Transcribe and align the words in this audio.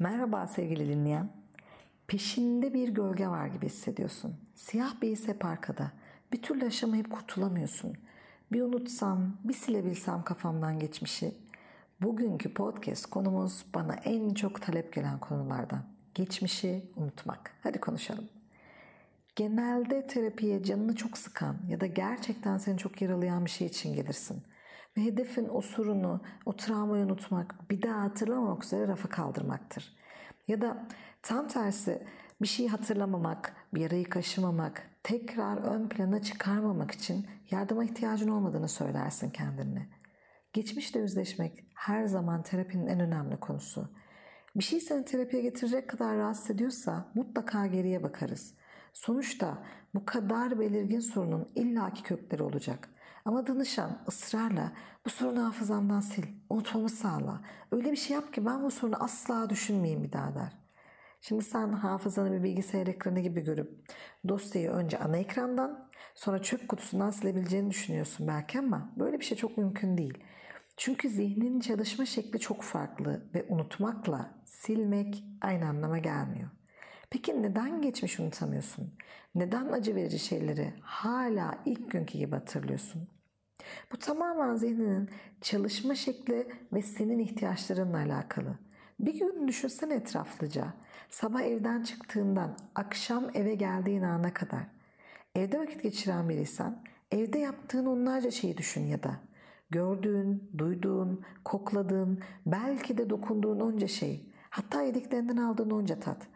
Merhaba 0.00 0.46
sevgili 0.46 0.88
dinleyen. 0.88 1.30
Peşinde 2.06 2.74
bir 2.74 2.88
gölge 2.88 3.28
var 3.28 3.46
gibi 3.46 3.66
hissediyorsun. 3.66 4.36
Siyah 4.54 5.02
his 5.02 5.28
hep 5.28 5.44
arkada. 5.44 5.92
Bir 6.32 6.42
türlü 6.42 6.66
aşamayıp 6.66 7.10
kurtulamıyorsun. 7.12 7.94
Bir 8.52 8.62
unutsam, 8.62 9.36
bir 9.44 9.54
silebilsem 9.54 10.22
kafamdan 10.22 10.78
geçmişi. 10.78 11.34
Bugünkü 12.02 12.54
podcast 12.54 13.06
konumuz 13.06 13.64
bana 13.74 13.94
en 13.94 14.34
çok 14.34 14.62
talep 14.62 14.92
gelen 14.92 15.20
konulardan. 15.20 15.82
Geçmişi 16.14 16.84
unutmak. 16.96 17.52
Hadi 17.62 17.80
konuşalım. 17.80 18.28
Genelde 19.36 20.06
terapiye 20.06 20.62
canını 20.62 20.96
çok 20.96 21.18
sıkan 21.18 21.56
ya 21.68 21.80
da 21.80 21.86
gerçekten 21.86 22.58
seni 22.58 22.78
çok 22.78 23.02
yaralayan 23.02 23.44
bir 23.44 23.50
şey 23.50 23.66
için 23.66 23.94
gelirsin. 23.94 24.42
Ve 24.96 25.04
hedefin 25.04 25.48
o 25.52 25.60
sorunu, 25.60 26.20
o 26.46 26.56
travmayı 26.56 27.04
unutmak, 27.04 27.70
bir 27.70 27.82
daha 27.82 28.02
hatırlamamak 28.02 28.64
üzere 28.64 28.88
rafa 28.88 29.08
kaldırmaktır. 29.08 29.96
Ya 30.48 30.60
da 30.60 30.86
tam 31.22 31.48
tersi 31.48 32.06
bir 32.42 32.46
şeyi 32.46 32.68
hatırlamamak, 32.68 33.52
bir 33.74 33.80
yarayı 33.80 34.08
kaşımamak, 34.08 34.90
tekrar 35.02 35.56
ön 35.56 35.88
plana 35.88 36.22
çıkarmamak 36.22 36.90
için 36.90 37.26
yardıma 37.50 37.84
ihtiyacın 37.84 38.28
olmadığını 38.28 38.68
söylersin 38.68 39.30
kendine. 39.30 39.88
Geçmişle 40.52 41.00
yüzleşmek 41.00 41.64
her 41.74 42.04
zaman 42.04 42.42
terapinin 42.42 42.86
en 42.86 43.00
önemli 43.00 43.36
konusu. 43.40 43.88
Bir 44.56 44.64
şey 44.64 44.80
seni 44.80 45.04
terapiye 45.04 45.42
getirecek 45.42 45.88
kadar 45.88 46.16
rahatsız 46.16 46.50
ediyorsa 46.50 47.12
mutlaka 47.14 47.66
geriye 47.66 48.02
bakarız. 48.02 48.54
Sonuçta 48.92 49.58
bu 49.94 50.04
kadar 50.04 50.60
belirgin 50.60 51.00
sorunun 51.00 51.48
illaki 51.54 52.02
kökleri 52.02 52.42
olacak. 52.42 52.88
Ama 53.24 53.46
danışan 53.46 54.02
ısrarla 54.08 54.72
bu 55.06 55.10
sorunu 55.10 55.44
hafızamdan 55.44 56.00
sil, 56.10 56.26
unutmamı 56.50 56.88
sağla. 56.88 57.40
Öyle 57.72 57.92
bir 57.92 57.96
şey 57.96 58.16
yap 58.16 58.34
ki 58.34 58.46
ben 58.46 58.62
bu 58.62 58.70
sorunu 58.70 59.02
asla 59.04 59.50
düşünmeyeyim 59.50 60.04
bir 60.04 60.12
daha 60.12 60.34
der. 60.34 60.58
Şimdi 61.20 61.44
sen 61.44 61.72
hafızanı 61.72 62.32
bir 62.32 62.42
bilgisayar 62.42 62.86
ekranı 62.86 63.20
gibi 63.20 63.40
görüp 63.40 63.90
dosyayı 64.28 64.70
önce 64.70 64.98
ana 64.98 65.16
ekrandan 65.16 65.88
sonra 66.14 66.42
çöp 66.42 66.68
kutusundan 66.68 67.10
silebileceğini 67.10 67.70
düşünüyorsun 67.70 68.28
belki 68.28 68.58
ama 68.58 68.92
böyle 68.96 69.20
bir 69.20 69.24
şey 69.24 69.38
çok 69.38 69.58
mümkün 69.58 69.98
değil. 69.98 70.24
Çünkü 70.76 71.08
zihnin 71.08 71.60
çalışma 71.60 72.06
şekli 72.06 72.38
çok 72.38 72.62
farklı 72.62 73.30
ve 73.34 73.46
unutmakla 73.48 74.34
silmek 74.44 75.24
aynı 75.40 75.68
anlama 75.68 75.98
gelmiyor. 75.98 76.50
Peki 77.10 77.42
neden 77.42 77.82
geçmiş 77.82 78.20
unutamıyorsun? 78.20 78.94
Neden 79.34 79.72
acı 79.72 79.94
verici 79.94 80.18
şeyleri 80.18 80.74
hala 80.80 81.58
ilk 81.64 81.90
günkü 81.90 82.18
gibi 82.18 82.34
hatırlıyorsun? 82.34 83.08
Bu 83.92 83.96
tamamen 83.96 84.56
zihninin 84.56 85.10
çalışma 85.40 85.94
şekli 85.94 86.48
ve 86.72 86.82
senin 86.82 87.18
ihtiyaçlarınla 87.18 87.96
alakalı. 87.96 88.58
Bir 89.00 89.18
gün 89.18 89.48
düşünsene 89.48 89.94
etraflıca. 89.94 90.74
Sabah 91.10 91.40
evden 91.40 91.82
çıktığından 91.82 92.56
akşam 92.74 93.30
eve 93.34 93.54
geldiğin 93.54 94.02
ana 94.02 94.34
kadar. 94.34 94.66
Evde 95.34 95.58
vakit 95.58 95.82
geçiren 95.82 96.28
biriysen 96.28 96.82
evde 97.10 97.38
yaptığın 97.38 97.86
onlarca 97.86 98.30
şeyi 98.30 98.56
düşün 98.56 98.86
ya 98.86 99.02
da 99.02 99.20
gördüğün, 99.70 100.50
duyduğun, 100.58 101.24
kokladığın, 101.44 102.20
belki 102.46 102.98
de 102.98 103.10
dokunduğun 103.10 103.60
onca 103.60 103.88
şey. 103.88 104.30
Hatta 104.50 104.82
yediklerinden 104.82 105.36
aldığın 105.36 105.70
onca 105.70 106.00
tat. 106.00 106.26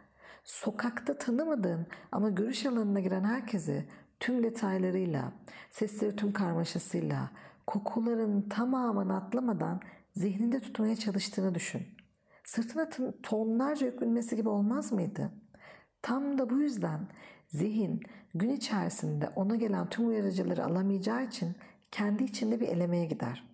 Sokakta 0.44 1.18
tanımadığın 1.18 1.86
ama 2.12 2.30
görüş 2.30 2.66
alanına 2.66 3.00
giren 3.00 3.24
herkesi 3.24 3.88
tüm 4.20 4.42
detaylarıyla, 4.42 5.32
sesleri 5.70 6.16
tüm 6.16 6.32
karmaşasıyla, 6.32 7.30
kokuların 7.66 8.48
tamamını 8.48 9.16
atlamadan 9.16 9.80
zihninde 10.16 10.60
tutmaya 10.60 10.96
çalıştığını 10.96 11.54
düşün. 11.54 11.82
Sırtına 12.44 12.88
tonlarca 13.22 13.86
yük 13.86 14.30
gibi 14.30 14.48
olmaz 14.48 14.92
mıydı? 14.92 15.30
Tam 16.02 16.38
da 16.38 16.50
bu 16.50 16.60
yüzden 16.60 17.00
zihin 17.48 18.00
gün 18.34 18.48
içerisinde 18.48 19.28
ona 19.28 19.56
gelen 19.56 19.88
tüm 19.88 20.08
uyarıcıları 20.08 20.64
alamayacağı 20.64 21.24
için 21.24 21.56
kendi 21.90 22.24
içinde 22.24 22.60
bir 22.60 22.68
elemeye 22.68 23.06
gider. 23.06 23.44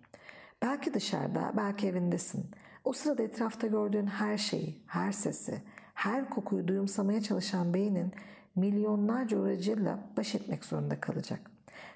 Belki 0.61 0.93
dışarıda, 0.93 1.53
belki 1.57 1.87
evindesin. 1.87 2.51
O 2.83 2.93
sırada 2.93 3.23
etrafta 3.23 3.67
gördüğün 3.67 4.07
her 4.07 4.37
şeyi, 4.37 4.83
her 4.87 5.11
sesi, 5.11 5.61
her 6.03 6.29
kokuyu 6.29 6.67
duyumsamaya 6.67 7.21
çalışan 7.21 7.73
beynin 7.73 8.11
milyonlarca 8.55 9.37
uyarıcıyla 9.37 9.99
baş 10.17 10.35
etmek 10.35 10.65
zorunda 10.65 10.99
kalacak. 10.99 11.39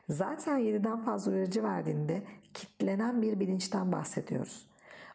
Zaten 0.09 0.59
7'den 0.59 0.97
fazla 0.97 1.31
uyarıcı 1.31 1.63
verdiğinde 1.63 2.23
kitlenen 2.53 3.21
bir 3.21 3.39
bilinçten 3.39 3.91
bahsediyoruz. 3.91 4.67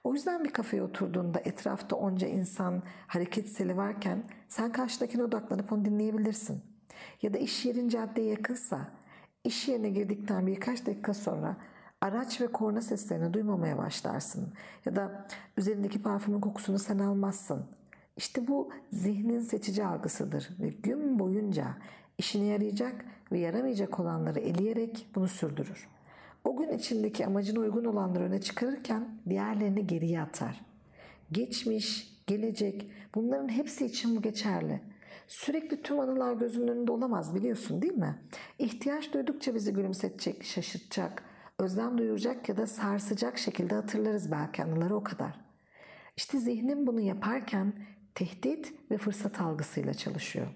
O 0.04 0.14
yüzden 0.14 0.44
bir 0.44 0.50
kafeye 0.50 0.82
oturduğunda 0.82 1.40
etrafta 1.44 1.96
onca 1.96 2.28
insan 2.28 2.82
hareket 3.06 3.48
seli 3.48 3.76
varken 3.76 4.22
sen 4.48 4.72
karşıdakine 4.72 5.22
odaklanıp 5.22 5.72
onu 5.72 5.84
dinleyebilirsin. 5.84 6.62
Ya 7.22 7.34
da 7.34 7.38
iş 7.38 7.64
yerin 7.66 7.88
caddeye 7.88 8.30
yakınsa 8.30 8.88
iş 9.44 9.68
yerine 9.68 9.90
girdikten 9.90 10.46
birkaç 10.46 10.86
dakika 10.86 11.14
sonra 11.14 11.56
araç 12.00 12.40
ve 12.40 12.46
korna 12.46 12.82
seslerini 12.82 13.34
duymamaya 13.34 13.78
başlarsın. 13.78 14.52
Ya 14.84 14.96
da 14.96 15.26
üzerindeki 15.56 16.02
parfümün 16.02 16.40
kokusunu 16.40 16.78
sen 16.78 16.98
almazsın. 16.98 17.66
İşte 18.20 18.48
bu 18.48 18.70
zihnin 18.92 19.40
seçici 19.40 19.84
algısıdır 19.84 20.48
ve 20.60 20.68
gün 20.68 21.18
boyunca 21.18 21.76
işine 22.18 22.46
yarayacak 22.46 23.04
ve 23.32 23.38
yaramayacak 23.38 24.00
olanları 24.00 24.40
eleyerek 24.40 25.06
bunu 25.14 25.28
sürdürür. 25.28 25.88
O 26.44 26.56
gün 26.56 26.68
içindeki 26.68 27.26
amacına 27.26 27.60
uygun 27.60 27.84
olanları 27.84 28.24
öne 28.24 28.40
çıkarırken 28.40 29.08
diğerlerini 29.28 29.86
geriye 29.86 30.20
atar. 30.20 30.60
Geçmiş, 31.32 32.16
gelecek 32.26 32.90
bunların 33.14 33.48
hepsi 33.48 33.86
için 33.86 34.16
bu 34.16 34.22
geçerli. 34.22 34.80
Sürekli 35.28 35.82
tüm 35.82 36.00
anılar 36.00 36.34
gözünün 36.34 36.68
önünde 36.68 36.92
olamaz 36.92 37.34
biliyorsun 37.34 37.82
değil 37.82 37.98
mi? 37.98 38.18
İhtiyaç 38.58 39.12
duydukça 39.12 39.54
bizi 39.54 39.72
gülümsetecek, 39.72 40.44
şaşırtacak, 40.44 41.22
özlem 41.58 41.98
duyuracak 41.98 42.48
ya 42.48 42.56
da 42.56 42.66
sarsacak 42.66 43.38
şekilde 43.38 43.74
hatırlarız 43.74 44.30
belki 44.30 44.62
anıları 44.62 44.96
o 44.96 45.04
kadar. 45.04 45.40
İşte 46.16 46.38
zihnin 46.38 46.86
bunu 46.86 47.00
yaparken 47.00 47.72
tehdit 48.20 48.74
ve 48.90 48.98
fırsat 48.98 49.40
algısıyla 49.40 49.94
çalışıyor. 49.94 50.46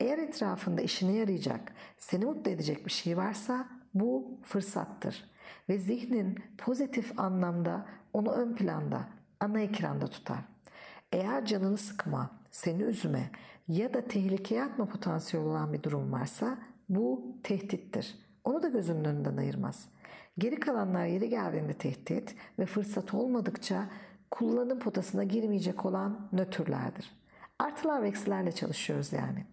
Eğer 0.00 0.18
etrafında 0.18 0.80
işine 0.80 1.12
yarayacak, 1.12 1.72
seni 1.98 2.24
mutlu 2.24 2.50
edecek 2.50 2.86
bir 2.86 2.90
şey 2.90 3.16
varsa 3.16 3.68
bu 3.94 4.38
fırsattır. 4.42 5.24
Ve 5.68 5.78
zihnin 5.78 6.38
pozitif 6.58 7.18
anlamda 7.18 7.86
onu 8.12 8.32
ön 8.32 8.54
planda, 8.54 9.08
ana 9.40 9.60
ekranda 9.60 10.06
tutar. 10.06 10.38
Eğer 11.12 11.44
canını 11.44 11.76
sıkma, 11.76 12.30
seni 12.50 12.82
üzme 12.82 13.30
ya 13.68 13.94
da 13.94 14.04
tehlikeye 14.04 14.62
atma 14.62 14.86
potansiyeli 14.86 15.46
olan 15.46 15.72
bir 15.72 15.82
durum 15.82 16.12
varsa 16.12 16.58
bu 16.88 17.36
tehdittir. 17.42 18.14
Onu 18.44 18.62
da 18.62 18.68
gözünün 18.68 19.04
önünden 19.04 19.36
ayırmaz. 19.36 19.88
Geri 20.38 20.60
kalanlar 20.60 21.06
yeri 21.06 21.28
geldiğinde 21.28 21.72
tehdit 21.72 22.34
ve 22.58 22.66
fırsat 22.66 23.14
olmadıkça 23.14 23.88
kullanım 24.30 24.78
potasına 24.78 25.24
girmeyecek 25.24 25.86
olan 25.86 26.28
nötrlerdir. 26.32 27.12
Artılar 27.58 28.02
ve 28.02 28.08
eksilerle 28.08 28.52
çalışıyoruz 28.52 29.12
yani. 29.12 29.46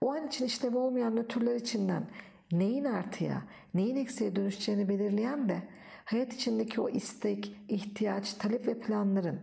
O 0.00 0.12
an 0.12 0.26
için 0.26 0.44
işlevi 0.44 0.76
olmayan 0.76 1.16
nötrler 1.16 1.54
içinden 1.54 2.06
neyin 2.52 2.84
artıya, 2.84 3.42
neyin 3.74 3.96
eksiye 3.96 4.36
dönüşeceğini 4.36 4.88
belirleyen 4.88 5.48
de 5.48 5.62
hayat 6.04 6.32
içindeki 6.32 6.80
o 6.80 6.88
istek, 6.88 7.56
ihtiyaç, 7.68 8.34
talep 8.34 8.66
ve 8.66 8.78
planların. 8.78 9.40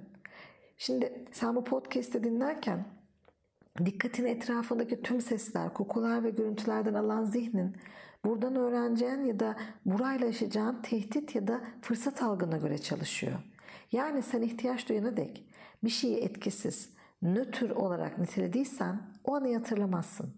Şimdi 0.78 1.26
sen 1.32 1.56
bu 1.56 1.64
podcast'te 1.64 2.24
dinlerken 2.24 2.86
dikkatini 3.86 4.30
etrafındaki 4.30 5.02
tüm 5.02 5.22
sesler, 5.22 5.74
kokular 5.74 6.24
ve 6.24 6.30
görüntülerden 6.30 6.94
alan 6.94 7.24
zihnin 7.24 7.76
buradan 8.26 8.56
öğreneceğin 8.56 9.24
ya 9.24 9.40
da 9.40 9.56
burayla 9.86 10.26
yaşayacağın 10.26 10.82
tehdit 10.82 11.36
ya 11.36 11.48
da 11.48 11.62
fırsat 11.82 12.24
algına 12.24 12.58
göre 12.58 12.78
çalışıyor. 12.78 13.40
Yani 13.94 14.24
sen 14.24 14.42
ihtiyaç 14.42 14.90
duyana 14.90 15.18
dek 15.18 15.44
bir 15.84 15.90
şeyi 15.90 16.18
etkisiz, 16.18 16.90
nötr 17.22 17.70
olarak 17.70 18.20
nitelediysen 18.20 19.02
o 19.24 19.36
anı 19.36 19.54
hatırlamazsın. 19.54 20.34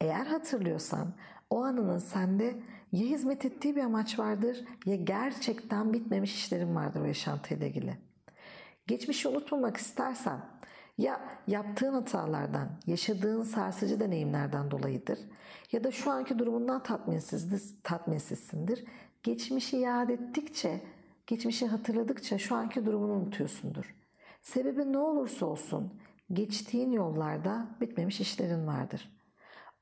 Eğer 0.00 0.26
hatırlıyorsan 0.26 1.14
o 1.50 1.64
anının 1.64 1.98
sende 1.98 2.62
ya 2.92 3.06
hizmet 3.06 3.44
ettiği 3.44 3.76
bir 3.76 3.84
amaç 3.84 4.18
vardır 4.18 4.64
ya 4.86 4.96
gerçekten 4.96 5.92
bitmemiş 5.92 6.34
işlerin 6.34 6.76
vardır 6.76 7.00
o 7.00 7.04
yaşantıyla 7.04 7.66
ilgili. 7.66 7.96
Geçmişi 8.86 9.28
unutmamak 9.28 9.76
istersen 9.76 10.40
ya 10.98 11.20
yaptığın 11.46 11.92
hatalardan, 11.92 12.68
yaşadığın 12.86 13.42
sarsıcı 13.42 14.00
deneyimlerden 14.00 14.70
dolayıdır 14.70 15.18
ya 15.72 15.84
da 15.84 15.90
şu 15.90 16.10
anki 16.10 16.38
durumundan 16.38 16.82
tatminsizdir, 16.82 17.62
tatminsizsindir. 17.82 18.84
Geçmişi 19.22 19.76
yad 19.76 20.08
ettikçe 20.08 20.80
Geçmişi 21.26 21.66
hatırladıkça 21.66 22.38
şu 22.38 22.54
anki 22.54 22.86
durumunu 22.86 23.12
unutuyorsundur. 23.12 23.94
Sebebi 24.42 24.92
ne 24.92 24.98
olursa 24.98 25.46
olsun 25.46 26.00
geçtiğin 26.32 26.92
yollarda 26.92 27.76
bitmemiş 27.80 28.20
işlerin 28.20 28.66
vardır. 28.66 29.16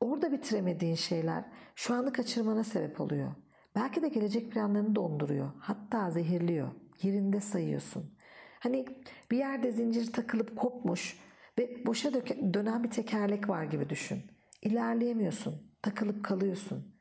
Orada 0.01 0.33
bitiremediğin 0.33 0.95
şeyler 0.95 1.45
şu 1.75 1.95
anı 1.95 2.13
kaçırmana 2.13 2.65
sebep 2.65 3.01
oluyor. 3.01 3.33
Belki 3.75 4.03
de 4.03 4.09
gelecek 4.09 4.53
planlarını 4.53 4.95
donduruyor. 4.95 5.51
Hatta 5.59 6.11
zehirliyor. 6.11 6.69
Yerinde 7.03 7.41
sayıyorsun. 7.41 8.19
Hani 8.61 8.87
bir 9.31 9.39
yerde 9.39 9.73
zincir 9.73 10.13
takılıp 10.13 10.57
kopmuş 10.57 11.19
Ve 11.59 11.87
boşa 11.87 12.13
dönen 12.55 12.85
bir 12.85 12.91
tekerlek 12.91 13.49
var 13.49 13.65
gibi 13.65 13.89
düşün. 13.91 14.23
İlerleyemiyorsun, 14.63 15.55
takılıp 15.83 16.25
kalıyorsun. 16.25 16.95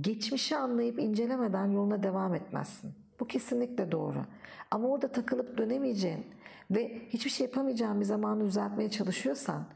Geçmişi 0.00 0.56
anlayıp 0.56 0.98
incelemeden 0.98 1.66
yoluna 1.66 2.02
devam 2.02 2.34
etmezsin. 2.34 2.94
Bu 3.20 3.26
kesinlikle 3.26 3.92
doğru. 3.92 4.24
Ama 4.70 4.88
orada 4.88 5.12
takılıp 5.12 5.58
dönemeyeceğin 5.58 6.26
ve 6.70 7.08
hiçbir 7.08 7.30
şey 7.30 7.46
yapamayacağın 7.46 8.00
bir 8.00 8.04
zamanı 8.04 8.44
düzeltmeye 8.44 8.90
çalışıyorsan 8.90 9.68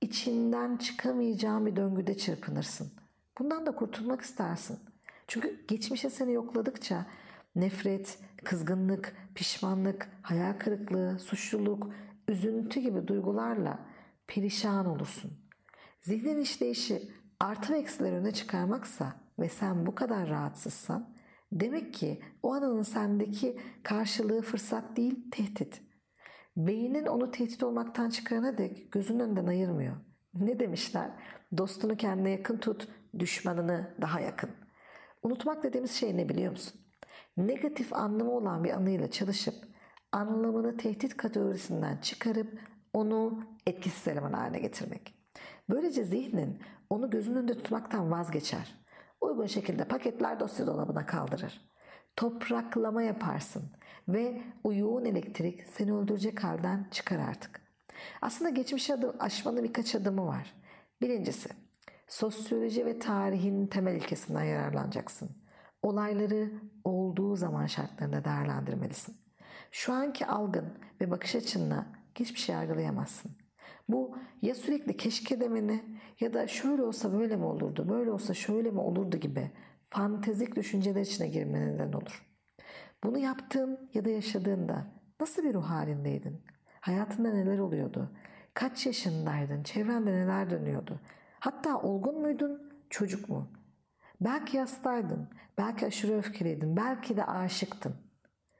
içinden 0.00 0.76
çıkamayacağın 0.76 1.66
bir 1.66 1.76
döngüde 1.76 2.16
çırpınırsın. 2.16 2.92
Bundan 3.38 3.66
da 3.66 3.74
kurtulmak 3.74 4.20
istersin. 4.20 4.78
Çünkü 5.28 5.64
geçmişe 5.68 6.10
seni 6.10 6.32
yokladıkça 6.32 7.06
nefret, 7.56 8.18
kızgınlık, 8.44 9.16
pişmanlık, 9.34 10.08
hayal 10.22 10.52
kırıklığı, 10.58 11.18
suçluluk, 11.18 11.90
üzüntü 12.28 12.80
gibi 12.80 13.08
duygularla 13.08 13.78
perişan 14.26 14.86
olursun. 14.86 15.30
Zihnin 16.00 16.40
işleyişi 16.40 17.10
artı 17.40 17.72
ve 17.72 17.78
eksileri 17.78 18.14
öne 18.14 18.32
çıkarmaksa 18.32 19.12
ve 19.38 19.48
sen 19.48 19.86
bu 19.86 19.94
kadar 19.94 20.28
rahatsızsan 20.28 21.11
demek 21.52 21.94
ki 21.94 22.20
o 22.42 22.52
anının 22.52 22.82
sendeki 22.82 23.58
karşılığı 23.82 24.42
fırsat 24.42 24.96
değil 24.96 25.30
tehdit. 25.30 25.82
Beynin 26.56 27.06
onu 27.06 27.30
tehdit 27.30 27.62
olmaktan 27.62 28.10
çıkarana 28.10 28.58
dek 28.58 28.92
gözünün 28.92 29.20
önünden 29.20 29.46
ayırmıyor. 29.46 29.96
Ne 30.34 30.60
demişler? 30.60 31.10
Dostunu 31.58 31.96
kendine 31.96 32.30
yakın 32.30 32.56
tut, 32.56 32.88
düşmanını 33.18 33.94
daha 34.00 34.20
yakın. 34.20 34.50
Unutmak 35.22 35.62
dediğimiz 35.62 35.92
şey 35.92 36.16
ne 36.16 36.28
biliyor 36.28 36.50
musun? 36.50 36.80
Negatif 37.36 37.92
anlamı 37.92 38.32
olan 38.32 38.64
bir 38.64 38.70
anıyla 38.70 39.10
çalışıp 39.10 39.54
anlamını 40.12 40.76
tehdit 40.76 41.16
kategorisinden 41.16 41.96
çıkarıp 41.96 42.58
onu 42.92 43.44
etkisiz 43.66 44.08
eleman 44.08 44.32
haline 44.32 44.58
getirmek. 44.58 45.14
Böylece 45.70 46.04
zihnin 46.04 46.62
onu 46.90 47.10
gözünün 47.10 47.36
önünde 47.36 47.54
tutmaktan 47.54 48.10
vazgeçer. 48.10 48.81
Uygun 49.22 49.46
şekilde 49.46 49.84
paketler 49.84 50.40
dosya 50.40 50.66
dolabına 50.66 51.06
kaldırır. 51.06 51.60
Topraklama 52.16 53.02
yaparsın 53.02 53.62
ve 54.08 54.42
o 54.64 54.72
elektrik 55.04 55.66
seni 55.66 55.92
öldürecek 55.92 56.44
halden 56.44 56.88
çıkar 56.90 57.18
artık. 57.18 57.62
Aslında 58.22 58.50
geçmiş 58.50 58.90
adım 58.90 59.16
aşmanın 59.18 59.64
birkaç 59.64 59.94
adımı 59.94 60.26
var. 60.26 60.54
Birincisi, 61.00 61.48
sosyoloji 62.08 62.86
ve 62.86 62.98
tarihin 62.98 63.66
temel 63.66 63.96
ilkesinden 63.96 64.44
yararlanacaksın. 64.44 65.30
Olayları 65.82 66.50
olduğu 66.84 67.36
zaman 67.36 67.66
şartlarında 67.66 68.24
değerlendirmelisin. 68.24 69.16
Şu 69.70 69.92
anki 69.92 70.26
algın 70.26 70.78
ve 71.00 71.10
bakış 71.10 71.34
açınla 71.34 71.86
hiçbir 72.14 72.52
yargılayamazsın. 72.52 73.41
Bu 73.92 74.16
ya 74.42 74.54
sürekli 74.54 74.96
keşke 74.96 75.40
demeni 75.40 75.82
ya 76.20 76.34
da 76.34 76.46
şöyle 76.46 76.82
olsa 76.82 77.12
böyle 77.12 77.36
mi 77.36 77.44
olurdu, 77.44 77.88
böyle 77.88 78.10
olsa 78.10 78.34
şöyle 78.34 78.70
mi 78.70 78.80
olurdu 78.80 79.16
gibi 79.16 79.50
fantezik 79.90 80.56
düşünceler 80.56 81.00
içine 81.00 81.28
girmene 81.28 81.74
neden 81.74 81.92
olur. 81.92 82.26
Bunu 83.04 83.18
yaptığın 83.18 83.90
ya 83.94 84.04
da 84.04 84.10
yaşadığında 84.10 84.86
nasıl 85.20 85.42
bir 85.42 85.54
ruh 85.54 85.64
halindeydin? 85.64 86.40
Hayatında 86.80 87.32
neler 87.32 87.58
oluyordu? 87.58 88.12
Kaç 88.54 88.86
yaşındaydın? 88.86 89.62
Çevrende 89.62 90.12
neler 90.12 90.50
dönüyordu? 90.50 91.00
Hatta 91.40 91.80
olgun 91.80 92.20
muydun? 92.20 92.72
Çocuk 92.90 93.28
mu? 93.28 93.52
Belki 94.20 94.56
yastaydın, 94.56 95.28
belki 95.58 95.86
aşırı 95.86 96.18
öfkeliydin, 96.18 96.76
belki 96.76 97.16
de 97.16 97.24
aşıktın. 97.24 97.94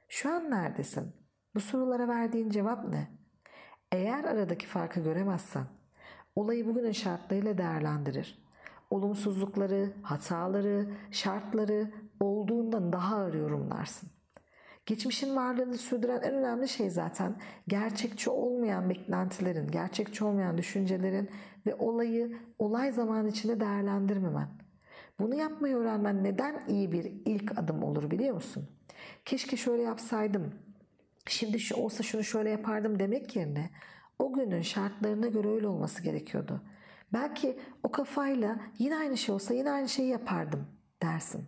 Şu 0.09 0.33
an 0.33 0.51
neredesin? 0.51 1.13
Bu 1.55 1.59
sorulara 1.59 2.07
verdiğin 2.07 2.49
cevap 2.49 2.89
ne? 2.89 3.22
Eğer 3.93 4.23
aradaki 4.23 4.67
farkı 4.67 4.99
göremezsen, 4.99 5.63
olayı 6.35 6.67
bugünün 6.67 6.91
şartlarıyla 6.91 7.57
değerlendirir. 7.57 8.43
Olumsuzlukları, 8.89 9.93
hataları, 10.01 10.87
şartları 11.11 11.91
olduğundan 12.19 12.93
daha 12.93 13.15
ağır 13.15 13.33
yorumlarsın. 13.33 14.09
Geçmişin 14.85 15.35
varlığını 15.35 15.77
sürdüren 15.77 16.21
en 16.21 16.33
önemli 16.33 16.67
şey 16.67 16.89
zaten 16.89 17.35
gerçekçi 17.67 18.29
olmayan 18.29 18.89
beklentilerin, 18.89 19.67
gerçekçi 19.67 20.23
olmayan 20.23 20.57
düşüncelerin 20.57 21.29
ve 21.65 21.75
olayı 21.75 22.37
olay 22.59 22.91
zaman 22.91 23.27
içinde 23.27 23.59
değerlendirmemen. 23.59 24.47
Bunu 25.19 25.35
yapmayı 25.35 25.75
öğrenmen 25.75 26.23
neden 26.23 26.63
iyi 26.67 26.91
bir 26.91 27.05
ilk 27.25 27.59
adım 27.59 27.83
olur 27.83 28.11
biliyor 28.11 28.35
musun? 28.35 28.69
Keşke 29.25 29.57
şöyle 29.57 29.81
yapsaydım, 29.81 30.53
şimdi 31.27 31.59
şu 31.59 31.75
olsa 31.75 32.03
şunu 32.03 32.23
şöyle 32.23 32.49
yapardım 32.49 32.99
demek 32.99 33.35
yerine 33.35 33.69
o 34.19 34.33
günün 34.33 34.61
şartlarına 34.61 35.27
göre 35.27 35.47
öyle 35.49 35.67
olması 35.67 36.03
gerekiyordu. 36.03 36.61
Belki 37.13 37.59
o 37.83 37.91
kafayla 37.91 38.59
yine 38.79 38.97
aynı 38.97 39.17
şey 39.17 39.35
olsa 39.35 39.53
yine 39.53 39.71
aynı 39.71 39.89
şeyi 39.89 40.09
yapardım 40.09 40.67
dersin. 41.01 41.45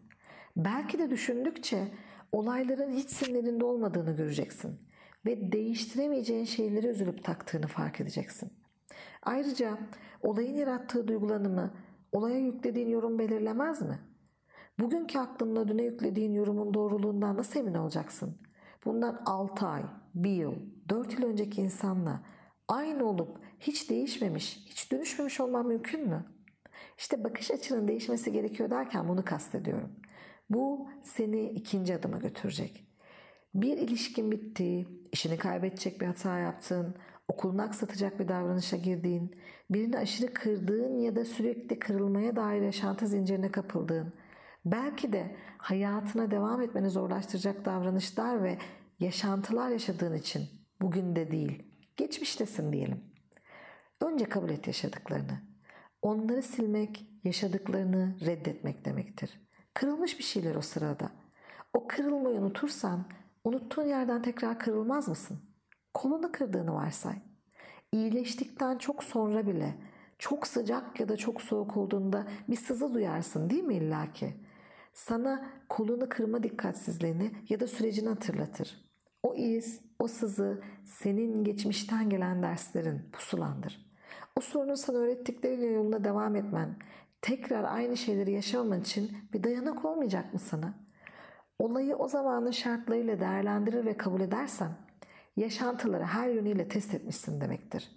Belki 0.57 1.00
de 1.00 1.10
düşündükçe 1.10 1.88
olayların 2.31 2.92
hiç 2.92 3.10
sinirinde 3.10 3.66
olmadığını 3.66 4.16
göreceksin 4.16 4.80
ve 5.25 5.51
değiştiremeyeceğin 5.51 6.45
şeyleri 6.45 6.88
üzülüp 6.88 7.24
taktığını 7.24 7.68
fark 7.68 8.01
edeceksin. 8.01 8.54
Ayrıca 9.24 9.78
olayın 10.21 10.56
yarattığı 10.56 11.07
duygulanımı 11.07 11.74
olaya 12.12 12.38
yüklediğin 12.38 12.89
yorum 12.89 13.19
belirlemez 13.19 13.81
mi? 13.81 14.00
Bugünkü 14.80 15.19
aklınla 15.19 15.68
düne 15.68 15.83
yüklediğin 15.83 16.33
yorumun 16.33 16.74
doğruluğundan 16.74 17.38
nasıl 17.38 17.60
emin 17.60 17.74
olacaksın? 17.74 18.38
Bundan 18.86 19.22
6 19.26 19.68
ay, 19.68 19.84
1 20.16 20.30
yıl, 20.30 20.56
4 20.90 21.14
yıl 21.14 21.24
önceki 21.24 21.62
insanla 21.62 22.22
aynı 22.68 23.06
olup 23.06 23.38
hiç 23.60 23.90
değişmemiş, 23.90 24.66
hiç 24.66 24.92
dönüşmemiş 24.92 25.40
olman 25.40 25.68
mümkün 25.68 26.08
mü? 26.08 26.26
İşte 26.98 27.24
bakış 27.24 27.52
açının 27.52 27.88
değişmesi 27.88 28.32
gerekiyor 28.32 28.70
derken 28.70 29.08
bunu 29.08 29.26
kastediyorum. 29.26 29.92
Bu 30.50 30.88
seni 31.04 31.50
ikinci 31.50 31.96
adıma 31.96 32.18
götürecek. 32.18 32.88
Bir 33.54 33.78
ilişkin 33.78 34.32
bitti, 34.32 34.88
işini 35.12 35.38
kaybedecek 35.38 36.02
bir 36.02 36.06
hata 36.06 36.40
yaptın, 36.40 36.96
okulunu 37.28 37.62
aksatacak 37.62 38.20
bir 38.20 38.28
davranışa 38.28 38.78
girdiğin, 38.78 39.36
birini 39.70 39.98
aşırı 39.98 40.34
kırdığın 40.34 41.00
ya 41.00 41.16
da 41.16 41.26
sürekli 41.26 41.80
kırılmaya 41.80 42.36
dair 42.36 42.62
yaşantı 42.62 43.08
zincirine 43.08 43.52
kapıldığın, 43.52 44.14
belki 44.66 45.14
de 45.14 45.36
hayatına 45.58 46.32
devam 46.32 46.62
etmeni 46.62 46.90
zorlaştıracak 46.90 47.66
davranışlar 47.66 48.44
ve 48.44 48.58
yaşantılar 49.00 49.70
yaşadığın 49.70 50.14
için 50.14 50.50
bugün 50.82 51.16
de 51.16 51.32
değil, 51.32 51.64
geçmiştesin 51.98 52.74
diyelim. 52.74 53.04
Önce 54.02 54.26
kabul 54.26 54.50
et 54.50 54.68
yaşadıklarını. 54.68 55.42
Onları 56.02 56.44
silmek, 56.44 57.10
yaşadıklarını 57.24 58.16
reddetmek 58.26 58.86
demektir. 58.86 59.42
Kırılmış 59.74 60.19
bir 60.19 60.24
şeyler 60.24 60.56
o 60.56 60.62
sırada. 60.62 61.12
O 61.74 61.88
kırılmayı 61.88 62.40
unutursan 62.40 63.06
unuttuğun 63.44 63.86
yerden 63.86 64.22
tekrar 64.22 64.60
kırılmaz 64.60 65.07
mısın? 65.07 65.40
Kolunu 65.94 66.31
kırdığını 66.31 66.74
varsay. 66.74 67.16
İyileştikten 67.92 68.78
çok 68.78 69.04
sonra 69.04 69.48
bile 69.48 69.76
çok 70.19 70.48
sıcak 70.48 71.00
ya 71.00 71.10
da 71.10 71.18
çok 71.18 71.42
soğuk 71.42 71.78
olduğunda 71.78 72.28
bir 72.50 72.56
sızı 72.56 72.94
duyarsın 72.94 73.50
değil 73.50 73.64
mi 73.64 73.76
illaki? 73.76 74.44
Sana 74.95 75.45
kolunu 75.69 76.09
kırma 76.09 76.44
dikkatsizliğini 76.44 77.31
ya 77.49 77.59
da 77.59 77.68
sürecini 77.68 78.09
hatırlatır. 78.09 78.85
O 79.23 79.35
iz, 79.35 79.81
o 79.99 80.07
sızı 80.07 80.61
senin 80.85 81.44
geçmişten 81.44 82.09
gelen 82.09 82.44
derslerin 82.44 83.02
pusulandır. 83.11 83.92
O 84.37 84.42
sorunun 84.42 84.75
sana 84.75 84.97
öğrettikleriyle 84.97 85.66
yoluna 85.66 86.04
devam 86.04 86.35
etmen, 86.35 86.75
tekrar 87.21 87.64
aynı 87.64 87.97
şeyleri 87.97 88.31
yaşamaman 88.31 88.81
için 88.81 89.18
bir 89.33 89.44
dayanak 89.44 89.85
olmayacak 89.85 90.33
mı 90.33 90.40
sana? 90.40 90.73
Olayı 91.59 91.95
o 91.95 92.07
zamanın 92.07 92.52
şartlarıyla 92.52 93.19
değerlendirir 93.19 93.85
ve 93.85 93.97
kabul 93.97 94.21
edersen 94.21 94.71
yaşantıları 95.35 96.04
her 96.04 96.30
yönüyle 96.30 96.68
test 96.68 96.94
etmişsin 96.94 97.42
demektir. 97.42 97.92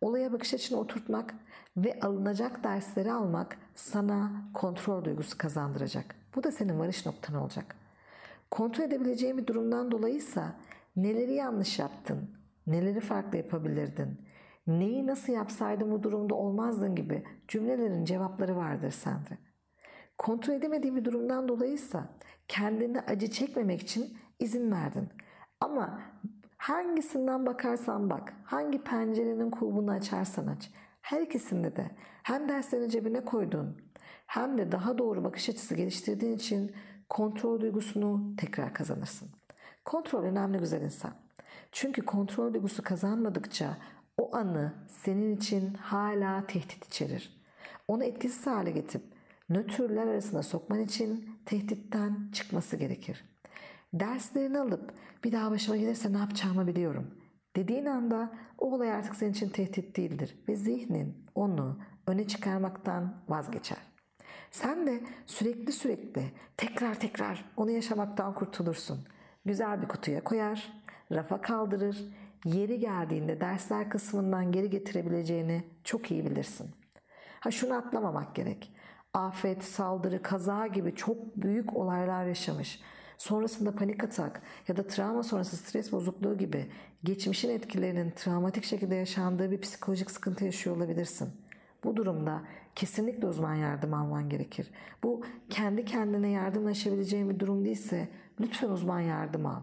Olaya 0.00 0.32
bakış 0.32 0.54
açını 0.54 0.78
oturtmak 0.78 1.34
ve 1.76 2.00
alınacak 2.02 2.64
dersleri 2.64 3.12
almak 3.12 3.58
sana 3.74 4.32
kontrol 4.54 5.04
duygusu 5.04 5.38
kazandıracak. 5.38 6.14
Bu 6.34 6.42
da 6.42 6.52
senin 6.52 6.78
varış 6.78 7.06
noktan 7.06 7.34
olacak. 7.34 7.76
Kontrol 8.50 8.84
edebileceğin 8.84 9.38
bir 9.38 9.46
durumdan 9.46 9.90
dolayıysa 9.90 10.56
neleri 10.96 11.34
yanlış 11.34 11.78
yaptın, 11.78 12.30
neleri 12.66 13.00
farklı 13.00 13.38
yapabilirdin, 13.38 14.20
neyi 14.66 15.06
nasıl 15.06 15.32
yapsaydım 15.32 15.90
bu 15.90 16.02
durumda 16.02 16.34
olmazdın 16.34 16.94
gibi 16.94 17.24
cümlelerin 17.48 18.04
cevapları 18.04 18.56
vardır 18.56 18.90
sende. 18.90 19.38
Kontrol 20.18 20.54
edemediğin 20.54 20.96
bir 20.96 21.04
durumdan 21.04 21.48
dolayıysa 21.48 22.08
kendini 22.48 23.00
acı 23.00 23.30
çekmemek 23.30 23.82
için 23.82 24.18
izin 24.38 24.72
verdin. 24.72 25.08
Ama 25.60 26.00
hangisinden 26.56 27.46
bakarsan 27.46 28.10
bak, 28.10 28.32
hangi 28.44 28.84
pencerenin 28.84 29.50
kulbunu 29.50 29.90
açarsan 29.90 30.46
aç, 30.46 30.70
her 31.00 31.20
ikisinde 31.20 31.76
de 31.76 31.90
hem 32.22 32.48
derslerini 32.48 32.90
cebine 32.90 33.24
koydun 33.24 33.76
hem 34.26 34.58
de 34.58 34.72
daha 34.72 34.98
doğru 34.98 35.24
bakış 35.24 35.48
açısı 35.48 35.74
geliştirdiğin 35.74 36.36
için 36.36 36.72
kontrol 37.08 37.60
duygusunu 37.60 38.36
tekrar 38.36 38.74
kazanırsın. 38.74 39.28
Kontrol 39.84 40.22
önemli 40.22 40.58
güzel 40.58 40.82
insan. 40.82 41.12
Çünkü 41.72 42.02
kontrol 42.02 42.54
duygusu 42.54 42.82
kazanmadıkça 42.82 43.76
o 44.18 44.36
anı 44.36 44.72
senin 44.88 45.36
için 45.36 45.74
hala 45.74 46.46
tehdit 46.46 46.86
içerir. 46.86 47.42
Onu 47.88 48.04
etkisiz 48.04 48.46
hale 48.46 48.70
getirip 48.70 49.04
nötrler 49.48 50.06
arasına 50.06 50.42
sokman 50.42 50.80
için 50.80 51.38
tehditten 51.44 52.30
çıkması 52.32 52.76
gerekir. 52.76 53.24
Derslerini 53.94 54.58
alıp 54.58 54.94
bir 55.24 55.32
daha 55.32 55.50
başıma 55.50 55.76
gelirse 55.76 56.12
ne 56.12 56.18
yapacağımı 56.18 56.66
biliyorum. 56.66 57.14
Dediğin 57.56 57.86
anda 57.86 58.32
o 58.58 58.74
olay 58.74 58.92
artık 58.92 59.14
senin 59.14 59.32
için 59.32 59.48
tehdit 59.48 59.96
değildir 59.96 60.38
ve 60.48 60.56
zihnin 60.56 61.26
onu 61.34 61.78
öne 62.06 62.26
çıkarmaktan 62.26 63.22
vazgeçer. 63.28 63.78
Sen 64.50 64.86
de 64.86 65.00
sürekli 65.26 65.72
sürekli 65.72 66.32
tekrar 66.56 67.00
tekrar 67.00 67.44
onu 67.56 67.70
yaşamaktan 67.70 68.34
kurtulursun. 68.34 68.98
Güzel 69.44 69.82
bir 69.82 69.88
kutuya 69.88 70.24
koyar, 70.24 70.72
rafa 71.12 71.40
kaldırır, 71.40 72.04
yeri 72.44 72.78
geldiğinde 72.78 73.40
dersler 73.40 73.90
kısmından 73.90 74.52
geri 74.52 74.70
getirebileceğini 74.70 75.64
çok 75.84 76.10
iyi 76.10 76.24
bilirsin. 76.24 76.70
Ha 77.40 77.50
şunu 77.50 77.74
atlamamak 77.74 78.34
gerek. 78.34 78.72
Afet, 79.14 79.64
saldırı, 79.64 80.22
kaza 80.22 80.66
gibi 80.66 80.94
çok 80.94 81.36
büyük 81.36 81.76
olaylar 81.76 82.26
yaşamış. 82.26 82.80
Sonrasında 83.18 83.74
panik 83.74 84.04
atak 84.04 84.42
ya 84.68 84.76
da 84.76 84.86
travma 84.86 85.22
sonrası 85.22 85.56
stres 85.56 85.92
bozukluğu 85.92 86.38
gibi 86.38 86.70
geçmişin 87.04 87.50
etkilerinin 87.50 88.10
travmatik 88.10 88.64
şekilde 88.64 88.94
yaşandığı 88.94 89.50
bir 89.50 89.60
psikolojik 89.60 90.10
sıkıntı 90.10 90.44
yaşıyor 90.44 90.76
olabilirsin. 90.76 91.28
Bu 91.84 91.96
durumda 91.96 92.42
kesinlikle 92.74 93.26
uzman 93.26 93.54
yardım 93.54 93.94
alman 93.94 94.28
gerekir. 94.28 94.70
Bu 95.04 95.24
kendi 95.50 95.84
kendine 95.84 96.30
yardımlaşabileceğin 96.30 97.30
bir 97.30 97.38
durum 97.38 97.64
değilse 97.64 98.08
lütfen 98.40 98.68
uzman 98.68 99.00
yardım 99.00 99.46
al. 99.46 99.60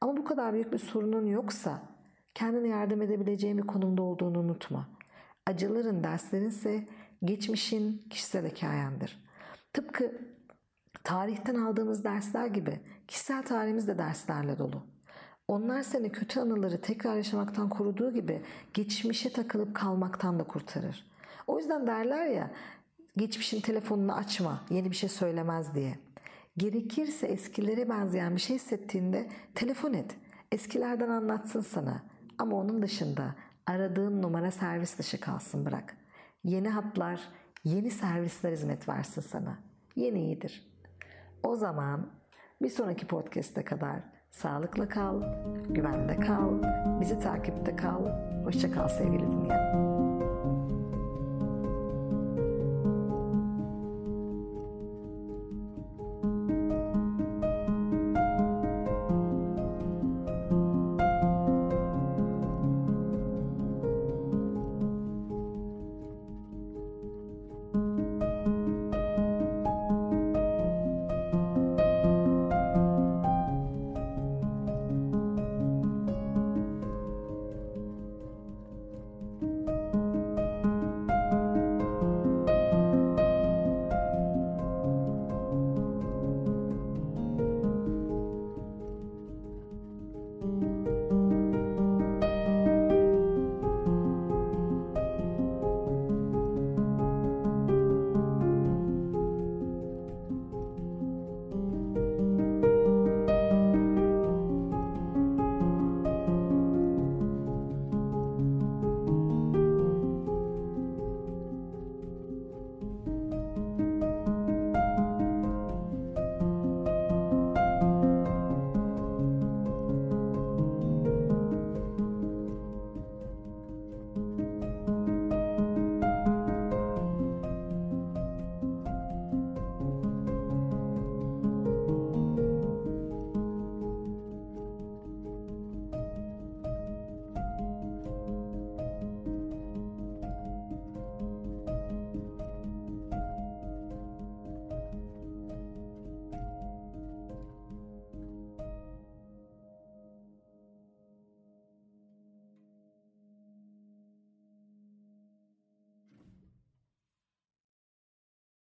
Ama 0.00 0.16
bu 0.16 0.24
kadar 0.24 0.52
büyük 0.52 0.72
bir 0.72 0.78
sorunun 0.78 1.26
yoksa 1.26 1.82
kendine 2.34 2.68
yardım 2.68 3.02
edebileceğin 3.02 3.58
bir 3.58 3.66
konumda 3.66 4.02
olduğunu 4.02 4.38
unutma. 4.38 4.88
Acıların, 5.46 6.04
derslerin 6.04 6.48
ise 6.48 6.86
geçmişin 7.24 8.02
kişisel 8.10 8.50
hikayendir. 8.50 9.22
Tıpkı 9.72 10.12
tarihten 11.04 11.54
aldığımız 11.54 12.04
dersler 12.04 12.46
gibi 12.46 12.80
kişisel 13.08 13.42
tarihimiz 13.42 13.88
de 13.88 13.98
derslerle 13.98 14.58
dolu. 14.58 14.86
Onlar 15.48 15.82
seni 15.82 16.12
kötü 16.12 16.40
anıları 16.40 16.80
tekrar 16.80 17.16
yaşamaktan 17.16 17.68
koruduğu 17.68 18.12
gibi 18.12 18.42
geçmişe 18.74 19.32
takılıp 19.32 19.74
kalmaktan 19.74 20.38
da 20.38 20.44
kurtarır. 20.44 21.06
O 21.46 21.58
yüzden 21.58 21.86
derler 21.86 22.26
ya 22.26 22.50
geçmişin 23.16 23.60
telefonunu 23.60 24.14
açma 24.14 24.60
yeni 24.70 24.90
bir 24.90 24.96
şey 24.96 25.08
söylemez 25.08 25.74
diye. 25.74 25.98
Gerekirse 26.56 27.26
eskilere 27.26 27.88
benzeyen 27.88 28.36
bir 28.36 28.40
şey 28.40 28.56
hissettiğinde 28.56 29.28
telefon 29.54 29.92
et. 29.92 30.16
Eskilerden 30.52 31.08
anlatsın 31.08 31.60
sana. 31.60 32.02
Ama 32.38 32.56
onun 32.56 32.82
dışında 32.82 33.34
aradığın 33.66 34.22
numara 34.22 34.50
servis 34.50 34.98
dışı 34.98 35.20
kalsın 35.20 35.64
bırak. 35.64 35.96
Yeni 36.44 36.68
hatlar, 36.68 37.20
yeni 37.64 37.90
servisler 37.90 38.52
hizmet 38.52 38.88
versin 38.88 39.20
sana. 39.20 39.58
Yeni 39.96 40.20
iyidir. 40.20 40.71
O 41.42 41.56
zaman 41.56 42.06
bir 42.62 42.68
sonraki 42.68 43.06
podcast'e 43.06 43.64
kadar 43.64 44.00
sağlıkla 44.30 44.88
kal, 44.88 45.22
güvende 45.68 46.16
kal, 46.16 46.62
bizi 47.00 47.18
takipte 47.18 47.76
kal. 47.76 48.06
Hoşça 48.44 48.72
kal 48.72 48.88
sevgili 48.88 49.32
dinleyen. 49.32 49.91